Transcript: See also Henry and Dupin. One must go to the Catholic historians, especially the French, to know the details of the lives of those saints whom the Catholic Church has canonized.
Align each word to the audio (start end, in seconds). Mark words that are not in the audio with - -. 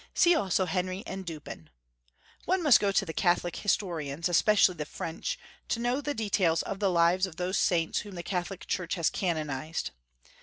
See 0.15 0.33
also 0.33 0.65
Henry 0.65 1.03
and 1.05 1.27
Dupin. 1.27 1.69
One 2.45 2.63
must 2.63 2.79
go 2.79 2.91
to 2.91 3.05
the 3.05 3.13
Catholic 3.13 3.57
historians, 3.57 4.27
especially 4.27 4.73
the 4.73 4.85
French, 4.87 5.37
to 5.67 5.79
know 5.79 6.01
the 6.01 6.15
details 6.15 6.63
of 6.63 6.79
the 6.79 6.89
lives 6.89 7.27
of 7.27 7.35
those 7.35 7.59
saints 7.59 7.99
whom 7.99 8.15
the 8.15 8.23
Catholic 8.23 8.65
Church 8.65 8.95
has 8.95 9.11
canonized. 9.11 9.91